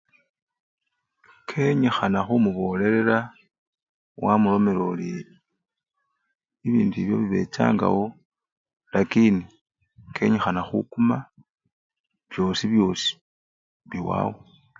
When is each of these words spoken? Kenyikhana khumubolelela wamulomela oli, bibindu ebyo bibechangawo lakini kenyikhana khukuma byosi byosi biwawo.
Kenyikhana 1.49 2.19
khumubolelela 2.27 3.17
wamulomela 4.23 4.83
oli, 4.91 5.09
bibindu 6.59 6.95
ebyo 6.99 7.15
bibechangawo 7.21 8.03
lakini 8.95 9.41
kenyikhana 10.15 10.61
khukuma 10.67 11.17
byosi 12.29 12.63
byosi 12.73 13.09
biwawo. 13.89 14.33